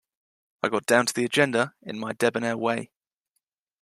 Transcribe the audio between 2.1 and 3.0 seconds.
debonair way.